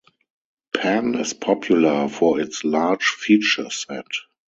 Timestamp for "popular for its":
1.35-2.63